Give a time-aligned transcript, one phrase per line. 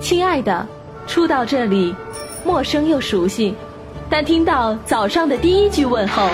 [0.00, 0.66] 亲爱的，
[1.06, 1.94] 初到这里，
[2.44, 3.54] 陌生又熟悉，
[4.08, 6.28] 但听到早上的第一句问候，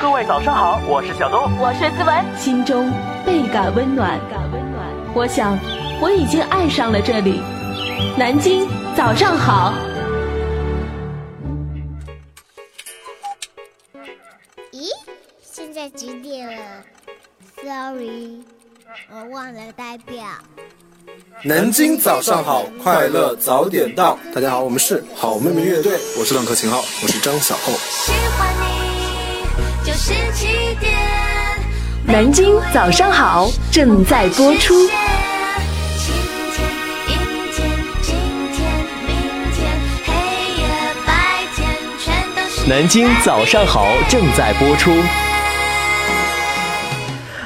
[0.00, 2.90] 各位早上好，我是小东，我是思文，心中
[3.24, 4.18] 倍感温暖。
[4.30, 5.58] 感温暖我想，
[6.00, 7.42] 我已经爱上了这里。
[8.16, 8.66] 南京
[8.96, 9.74] 早上好。
[14.72, 14.88] 咦，
[15.42, 16.62] 现在几点了
[17.56, 18.42] ？Sorry，
[19.10, 20.24] 我忘了代表。
[21.42, 24.18] 南京早上好，快乐早点到。
[24.34, 27.72] 大家好，我们是好妹妹乐队，我是浪客秦昊，我是张小厚。
[27.88, 30.48] 喜欢你就是起
[30.78, 30.92] 点。
[32.04, 34.74] 南京早上好，正在播出。
[42.68, 44.92] 南京早上好，正在播出。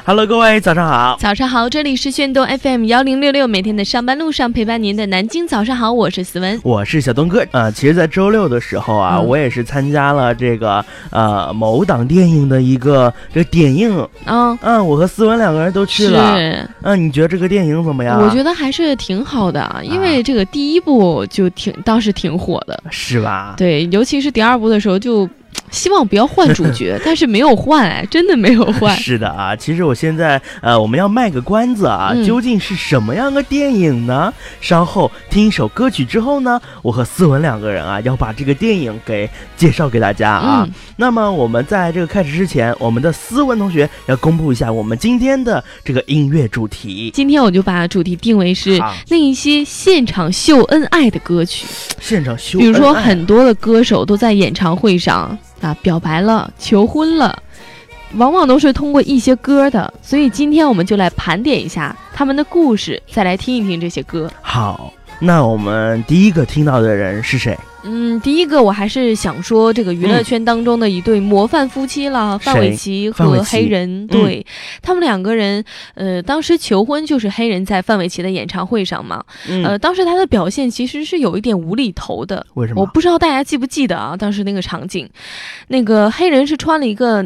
[0.07, 7.73] Hello，各位早上好，早上好，这里是炫动 FM 幺零六六，每天的上班路上陪伴您的南京早上好，我是思文，我是小东哥呃。
[7.73, 16.37] 其实，在周六的时候啊，我也是参加了这个呃某档电影的一个这个点映啊，嗯，我和思文两个人都去了，
[16.83, 18.21] 嗯，你觉得这个电影怎么样？
[18.21, 23.55] 我觉得还是挺好的，因为这个第一部就挺当时挺火的，是吧？
[23.57, 25.27] 对，尤其是第二部的时候就。
[25.75, 28.95] 希望不要换主角， 但是没有换哎，真的没有换。
[28.97, 34.33] 是的啊，其实我现在呃，我们要卖个关子啊，究竟是什么样的电影呢？
[34.61, 40.67] 稍后听一首歌曲之后呢，我和思文两个人啊，要把这个电影给介绍给大家啊。
[40.97, 47.11] 那么我们在这个开始之前，我们的思文同学要公布一下我们今天的这个音乐主题。
[47.13, 51.67] 今天我就把主题定为是那一些现场秀恩爱的歌曲。
[52.01, 55.37] 现场秀，比如说很多的歌手都在演唱会上。
[55.65, 57.43] 啊，表白了，求婚了，
[58.17, 64.31] 往往都是通过一些歌的，所以今天我们就来盘点一下他们的故事，再来听一听这些歌。
[64.43, 67.57] 好，那我们第一个听到的人是谁？
[67.87, 74.07] 嗯，第一个我还是想说这个娱乐圈当中的一对模范夫妻了，范玮琪和黑人。
[74.07, 74.45] 对
[74.81, 75.63] 他们两个人，
[75.95, 79.23] 呃，当时求婚就是黑人在范玮琪的演唱会上嘛。
[79.65, 82.47] 呃，当时他的表现其实是有一点无厘头的。
[82.55, 82.81] 为什么？
[82.81, 84.17] 我不知道大家记不记得啊？
[84.17, 85.07] 当时那个场景，
[85.69, 87.23] 那个黑人是穿了一个，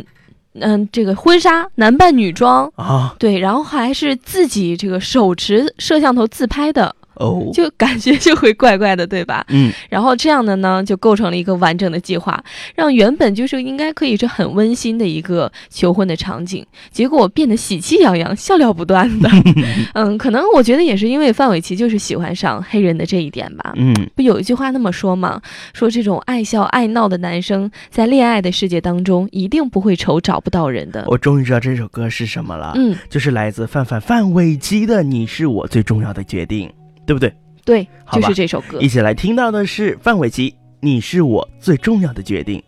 [0.55, 3.15] 嗯，这个婚纱，男扮女装啊。
[3.21, 6.97] 对，然后还是自己这个手持摄像头自拍的。
[7.19, 9.45] 哦，就感觉就会怪怪的，对吧？
[9.49, 12.43] 嗯，然后这样的呢，就构成了一个完整的计划，
[12.75, 19.29] 让原本就是应该可以是很温馨的一个求婚的场景，结果变得喜气洋洋、笑料不断的。
[19.95, 23.73] 嗯，可能我觉得也是因为范玮琪就是喜欢上黑人的这一点吧。
[23.77, 25.41] 嗯，不有一句话那么说吗？
[25.75, 31.05] 说这种爱笑爱闹的男生，在恋爱的世界当中一定不会愁找不到人的。
[31.09, 32.73] 我终于知道这首歌是什么了。
[32.77, 36.69] 嗯，就是来自范范范玮琪的《你是我最重要的决定》。
[37.09, 37.33] 对不对？
[37.65, 38.79] 对，就是这首歌。
[38.83, 42.61] 一起来听到的是范玮琪，《你是我最重要的决定》。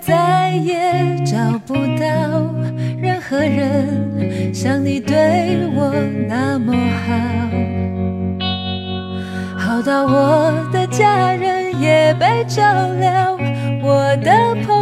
[0.00, 2.06] 再也找不到
[3.00, 5.92] 任何人像你对我
[6.28, 6.72] 那么
[7.06, 7.14] 好，
[9.58, 12.62] 好到我的家人也被照
[12.98, 13.36] 料，
[13.82, 14.32] 我的
[14.66, 14.81] 朋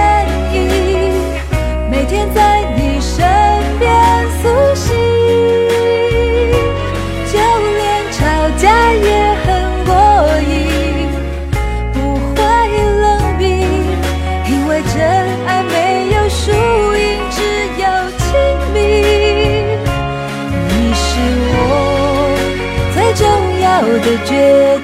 [24.01, 24.80] 的决定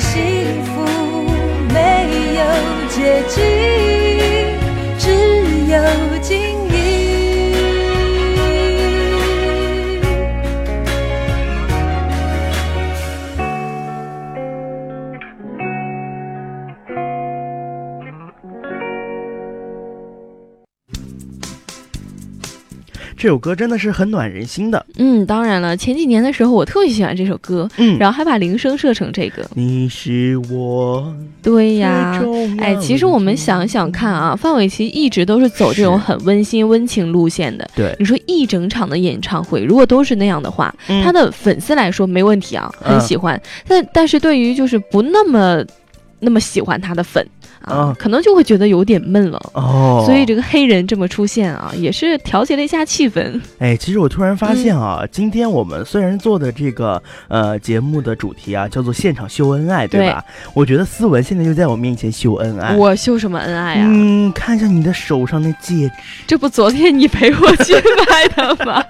[0.00, 0.84] 幸福
[1.72, 2.06] 没
[2.36, 3.97] 有捷径，
[23.28, 24.86] 这首歌真的是很暖人心的。
[24.96, 29.46] 嗯，当然了，前几年的时候我特别喜欢这首歌，嗯，然后还把铃声设成这个。
[29.52, 32.18] 你是我，对呀，
[32.56, 37.68] 哎，其实我们想想看啊，范玮琪一直都是走这种很温馨温情路线的。
[37.76, 43.38] 对，你说一整场的演唱会，如果都是那样的话，他的粉丝来说没问题啊，很喜欢。
[43.66, 45.62] 但但是对于就是不那么
[46.20, 47.26] 那么喜欢他的粉。
[47.60, 53.38] 啊，可能就会觉得有点闷了哦，所以这个黑人这么出现啊，也是调节了一下气氛。
[53.58, 60.24] 哎，其实我突然发现啊，今天我们虽然做的这个呃节目的主题啊叫做现场秀恩爱，对吧？
[60.54, 62.76] 我觉得思文现在就在我面前秀恩爱。
[62.76, 63.86] 我秀什么恩爱啊？
[63.88, 65.92] 嗯，看一下你的手上的戒指，
[66.28, 67.74] 这不昨天你陪我去
[68.08, 68.82] 买的吗？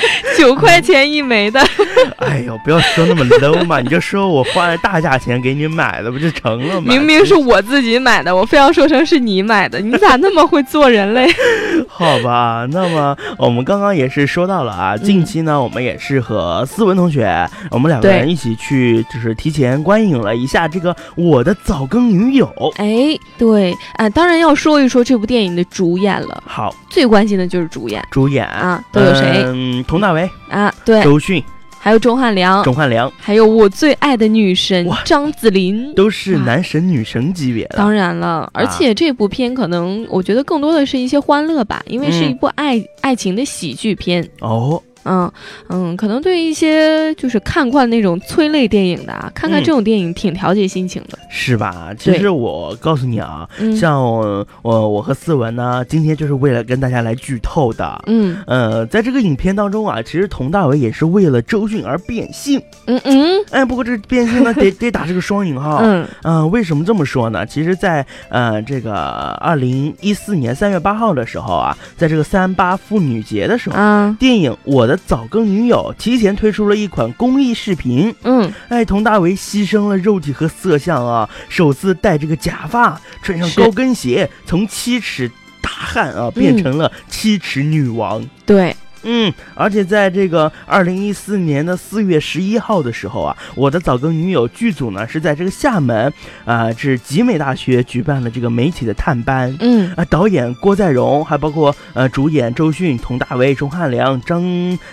[0.36, 1.60] 九块钱一枚的，
[2.18, 3.80] 哎呦，不要说那么 low 嘛！
[3.80, 6.86] 你就说我花了大价钱给你买的，不就成了吗？
[6.86, 11.26] 明明是我自己买的，我非要说成是你买的，你咋那么会做人嘞？
[11.88, 22.46] 好吧，那么我们刚刚也是说到了啊，近期呢，我们也是和思文同学，我们两个人一起去，就是提前观影了一下这个《我的早更女友》。
[22.76, 26.42] 哎，对，啊，当然要说一说这部电影的主演了。
[26.46, 29.42] 好，最关心的就是主演，主演啊，都有谁？
[29.46, 31.42] 嗯，佟大为啊，对，周迅，
[31.78, 37.78] 还有钟汉良，钟汉良，还有我最爱的女神张子琳，都是男神女神级别的。
[37.78, 44.28] 当然了，而且这部片可能我觉得更多的是一些欢乐吧，因为是一部爱爱情的喜剧片。
[44.40, 44.82] 哦。
[45.06, 45.30] 嗯
[45.68, 51.94] 嗯，可能对一些就是看惯那种催泪电影的啊，看看这种电影挺调节心情的，是吧？
[51.98, 53.48] 其实我告诉你啊，
[53.78, 58.02] 像我我和思文呢，今天就是为了跟大家来剧透的。
[58.06, 62.60] 嗯呃，在这个影片当中啊，其实佟大为也是为了周迅而变性。
[62.86, 65.78] 嗯嗯，哎，不过这变性呢，得得打这个双引号。
[65.82, 67.46] 嗯嗯，为什么这么说呢？
[67.46, 68.92] 其实，在呃这个
[69.40, 73.76] 二零一四年三月八号的时候啊，在这个三八妇女节的时候，
[74.18, 74.95] 电影《我的》。
[74.96, 88.74] 早更女友提前推出了一款公益视频，嗯，哎，佟大为牺牲了肉体和色相啊，首次戴这个假发，穿上高跟鞋，从七尺大汉啊变成了七尺女王，对。
[89.06, 96.12] 嗯，而且在这个二零一四年的四月十一号的时候啊，我的早更女友剧组呢是在这个厦门
[96.44, 99.56] 啊，是集美大学举办了这个媒体的探班。
[99.60, 104.42] 嗯啊，导演郭在荣，还包括呃主演周迅、佟大为、钟汉良、张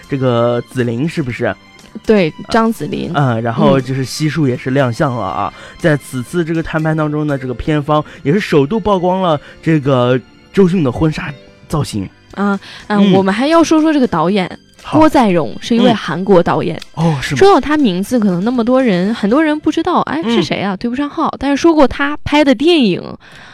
[0.07, 1.53] 这个子琳，是不是？
[2.05, 3.11] 对，张子琳。
[3.15, 10.19] 嗯，然后就是悉数也是亮相了啊，在此次这个探班当中呢，这个片方也是首度曝光了这个
[10.51, 11.33] 周迅的婚纱
[11.67, 12.07] 造型。
[12.33, 14.49] 啊嗯，我们还要说说这个导演
[14.91, 20.75] 郭在荣是一位韩国导演哦，是说到他名字，可能那么多人很多人不知道，哎是谁啊？
[20.75, 23.01] 对不上号，但是说过他拍的电影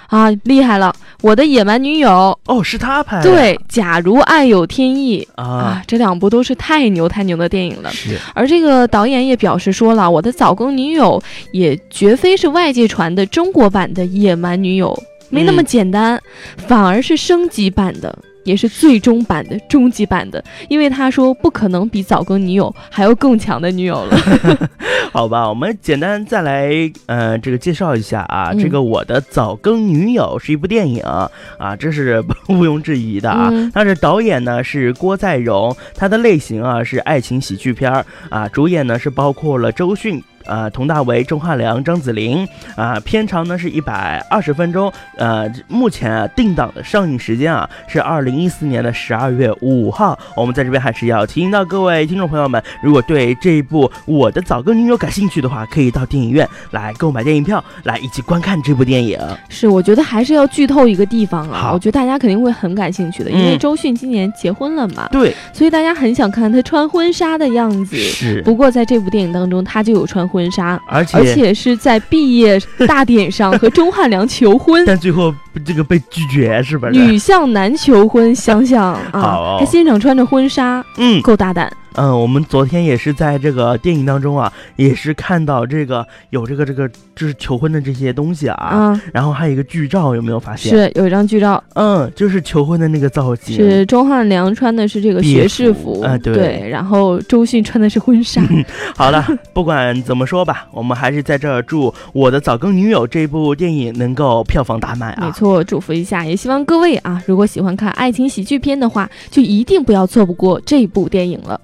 [0.07, 0.91] 啊，厉害了！
[1.21, 3.23] 我的野蛮女友哦，是他拍的。
[3.23, 7.91] 对，假如爱有天意啊，这两部都是太牛太牛的电影了。
[7.91, 11.21] 是，而这个导演也表示说了，我的早更女友
[11.51, 14.97] 也绝非是外界传的中国版的野蛮女友，
[15.29, 16.19] 没那么简单，
[16.57, 18.17] 反而是升级版的。
[18.49, 24.17] 也是最终版的终极版的，因为他说不可能比早更女友还要更强的女友了。
[25.13, 26.71] 好吧，我们简单再来，
[27.05, 33.51] 呃，这个介绍一下啊，这个我的早更女友是一部电影啊，这是 毋庸置疑的啊。
[33.71, 40.23] 但是导演呢是郭在荣，他的类型啊是爱情喜剧片儿啊，主演呢是包括了周迅。
[40.49, 50.17] 呃，佟大为、钟汉良、张子琳，啊，片长呢是一百二十分钟，呃，目前啊定档的上映时间啊是二零一四年的十二月五号。
[50.35, 59.19] 我们在这边还是要提醒到各位听众朋友们，如果对这一部《我的早更女友》感兴趣的话，可以到电影院来购买电影票，来一起观看这部电影。
[59.49, 67.95] 是，我觉得还是要剧透一个地方啊，我觉得大家肯定会很感兴趣的，因为周迅今年结婚了嘛，对，所以大家很想看她穿婚纱的样子。
[67.95, 75.33] 是，不过在这部电影当中，她就有穿婚纱，而且而且是在毕业大典上和钟汉良求婚， 但最后
[75.65, 76.91] 这个被拒绝，是不是？
[76.91, 81.71] 女向男求婚，想想啊，他现场穿着婚纱，嗯，够大胆。
[81.95, 90.71] 嗯，我们昨天也是在这个电影当中啊，也是看到这个有这个这个就是求婚的这些东西啊，嗯，然后还有一个剧照，有没有发现？
[90.71, 98.41] 是有一张剧照，嗯，就是求婚的那个造型，是钟汉良穿的是这个学士服，啊，对，然后周迅穿的是婚纱。
[98.95, 105.25] 好了，不管怎么说吧，我们还是在这儿祝《我的早更女友》这部电影能够票房大卖啊！
[105.25, 111.59] 没错，祝福一下，也希望各位啊，如果喜欢看爱情喜剧片的话，就一定不要错过这部电影了。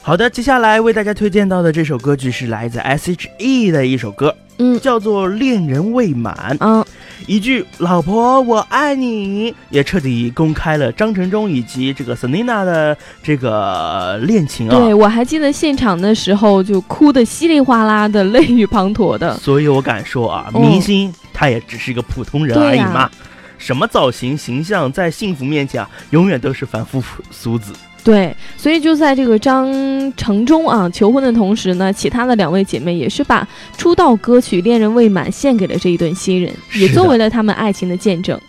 [0.00, 6.34] 好的，接下来为大家推荐到的这首歌曲是来自 S.H.E 的一首歌，嗯，叫做《恋人未满》。
[6.60, 6.82] 嗯，
[7.26, 14.78] 一句“老婆我爱你”也彻底公开了张承忠以及这个 Selina 的这个恋情啊。
[14.78, 19.36] 对，我还记得现场的时候就哭的稀里哗啦的，泪雨滂沱的。
[19.36, 23.10] 所以我敢说啊，明星他也只是一个普通人而已嘛。
[23.58, 27.72] 什么造型形象，在幸福面前啊，永远都是凡夫俗子。
[28.04, 29.70] 对，所以就在这个张
[30.16, 33.46] 承忠啊求婚的同时呢，其他的两位姐妹也是把
[33.76, 38.40] 出道歌曲《恋人未满》献给了这一对新人，也作为了他们爱情的见证。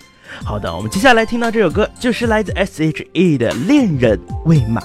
[0.45, 4.81] 好的，我们接下来听到这首歌就是来自 S.H.E 的《恋人未满》。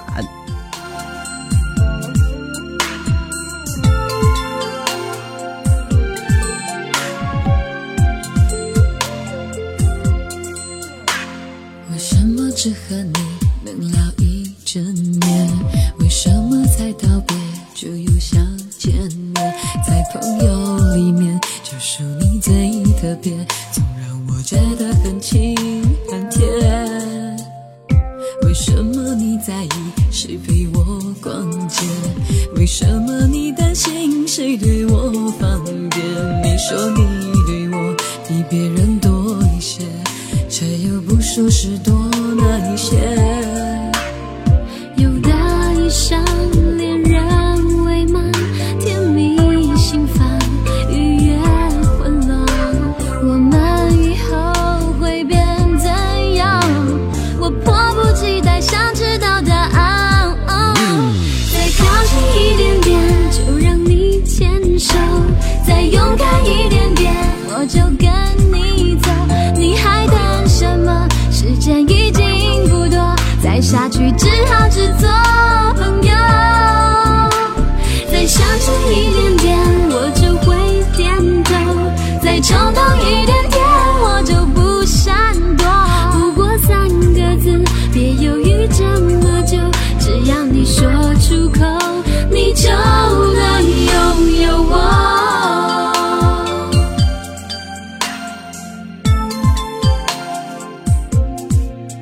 [12.65, 13.14] 是很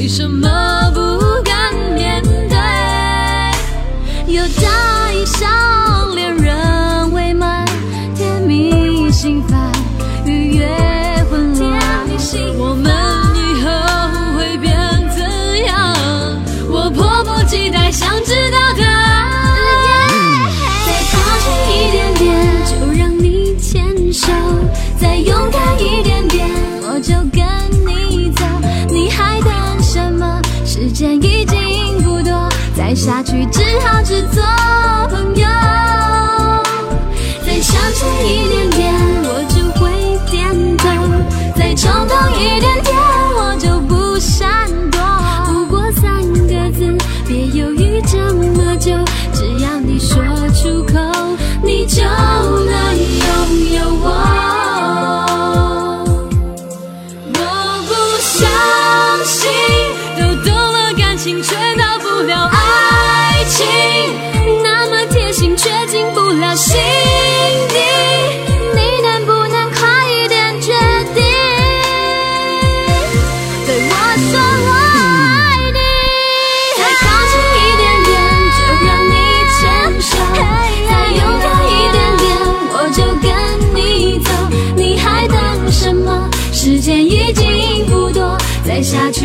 [0.00, 1.59] 为什么不敢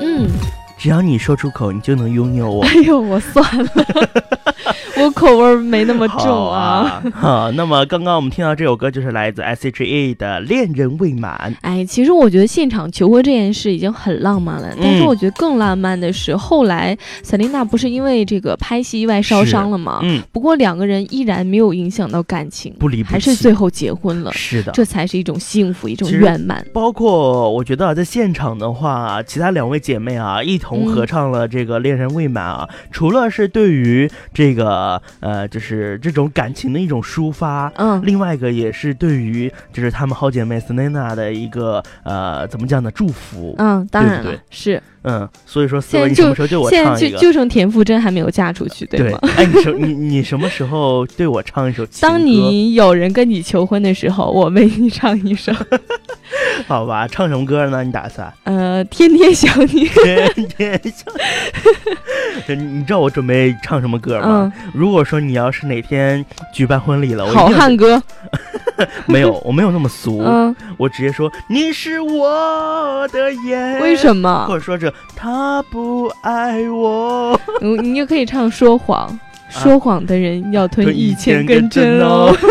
[0.00, 0.28] 嗯，
[0.78, 2.64] 只要你说出口，你就能拥有我。
[2.64, 3.70] 哎呦，我算了，
[5.02, 6.60] 我口味没那么重好啊。
[6.60, 11.52] 啊， 好，那么刚刚我们听到这首歌就是来自 S.H.E 的《恋人未满》。
[11.62, 20.00] 哎，其实我觉得现场求婚这件事已经很浪漫了，但是嗯我觉得更浪漫的是后来塞琳娜不是因为这个拍戏意外烧伤了吗？
[20.02, 24.72] 嗯，不过两个人依然没有影响到感情，不离不弃，还是最后结婚了，是的。
[24.72, 26.64] 这才是一种幸福，一种圆满。
[26.72, 34.89] 包括我觉得啊，在现场的话，其他两位姐妹啊一同合唱了这个《恋人未满》啊，除了是对于这个
[35.20, 47.18] 呃，就是这种感情的一种抒发，嗯，另外一个也是对于就是他们好姐妹 Selina 的一个呃怎么讲呢祝福，嗯，当然了，对对是嗯，所以说思现在文，你什么时候对我唱一个？
[47.18, 51.86] 就就剩田馥甄还没有嫁出去，对吗？，哎，你什你你什么时候对我唱一首？
[52.00, 55.52] 当你有人跟你求婚的时候，我为你唱一首，
[56.68, 57.82] 好吧，唱什么歌呢？
[57.82, 58.30] 你打算？
[58.80, 59.86] 呃，天天想你。
[59.88, 61.12] 天天想，
[62.46, 64.50] 这你你知道我准备唱什么歌吗？
[64.56, 68.02] 嗯，如果说你要是哪天举办婚礼了，我一好定汉歌。
[69.04, 73.78] 没有，我没有那么俗，嗯，我直接说你是我的眼。
[73.82, 74.54] 为什么或？
[74.54, 79.18] 者说这他不爱我， 嗯，你就可以唱说谎，
[79.50, 82.34] 说谎的人要吞吞一一千千根根针哦。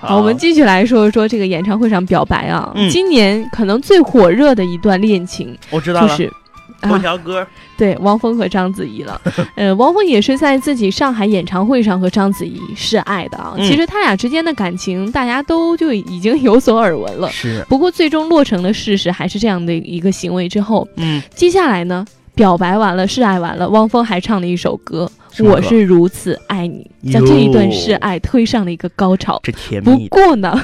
[0.00, 2.72] 好，我们继续来说说这个演唱会上表白啊。
[2.74, 6.32] 嗯今年可能最火热的一段恋情我知道了，就是。
[6.80, 7.44] 头啊，条歌，
[7.76, 9.20] 对，汪峰和章子怡了。
[9.56, 13.54] 呃，汪峰也是在自己上海演唱会上和章子怡示爱的啊。
[13.56, 17.28] 嗯其实他俩之间的感情，大家都就已经有所耳闻了。
[17.30, 22.06] 是，不过最终落成的事实还是这样的一个行为之后，嗯，接下来呢，
[22.38, 25.10] 表白完了，示爱完了，汪峰还唱了一首歌
[25.44, 29.40] 《我是如此爱你》，将这一段示爱推上了一个高潮。
[29.42, 30.56] 这甜不蜜不，过呢，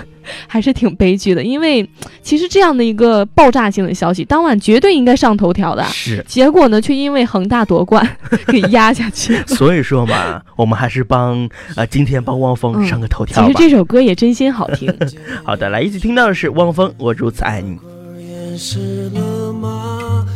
[0.47, 1.85] 还是挺悲剧的，因为
[2.23, 6.25] 其实这样的一个爆炸性的消息，当晚绝对应该上头条的，是。
[6.29, 8.09] 结果呢，却因为恒大夺冠
[8.47, 9.45] 给压下去了。
[9.49, 13.53] 所以说嘛，我们还是帮呃今天帮汪峰嗯上个头其条其。
[13.53, 14.97] 实这首歌也真心好听。
[15.43, 17.77] 好的，来一起听到的是汪峰《我如此爱你》。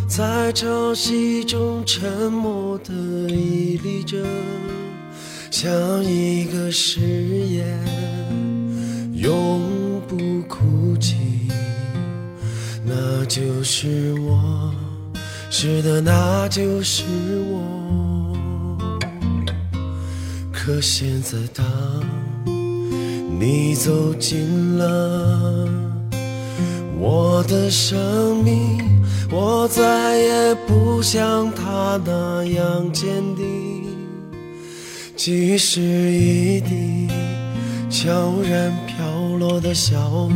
[0.08, 4.16] 在潮汐中沉默的屹立着，
[5.50, 7.78] 像一个誓言，
[9.12, 10.16] 永不
[10.48, 11.16] 哭泣。
[12.84, 14.74] 那就是我，
[15.50, 17.04] 是的，那就是
[17.50, 18.36] 我。
[20.50, 21.64] 可现在当
[23.38, 25.68] 你走进了。
[26.98, 28.97] 我的生命，
[29.30, 33.84] 我再也不像他那样坚定。
[35.14, 37.08] 即使一滴
[37.90, 39.04] 悄然飘
[39.38, 40.34] 落的小雨，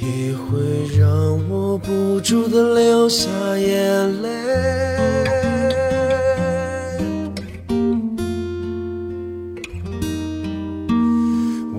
[0.00, 1.08] 也会让
[1.50, 4.28] 我不住的流下眼泪。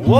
[0.05, 0.19] 我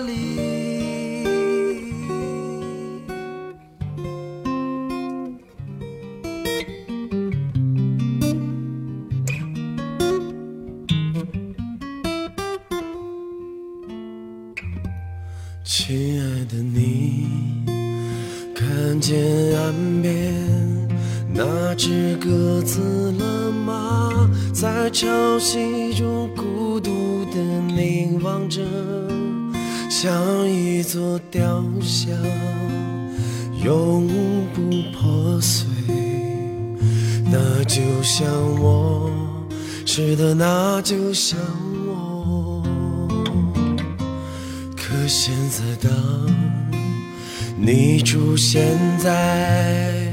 [15.63, 17.27] 亲爱的你，
[18.55, 19.17] 看见
[19.59, 20.33] 岸边
[21.33, 24.29] 那只鸽子了吗？
[24.51, 25.07] 在潮
[25.39, 28.59] 汐中孤独地凝望着，
[29.89, 32.09] 像一座雕像，
[33.63, 34.07] 永
[34.53, 35.67] 不破碎。
[37.31, 38.27] 那就像
[38.59, 39.09] 我，
[39.85, 41.39] 是的，那就像
[45.13, 45.91] 现在，当
[47.57, 50.09] 你出现在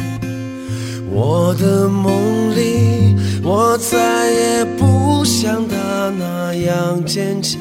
[1.09, 5.77] 我的梦里，我再也不像他
[6.19, 7.61] 那样坚强。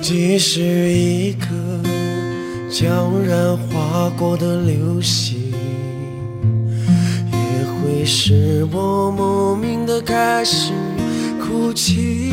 [0.00, 0.60] 即使
[0.92, 1.48] 一颗
[2.70, 5.52] 悄然划过的流星。
[7.32, 10.70] 也会使我莫名的开始
[11.40, 12.32] 哭泣。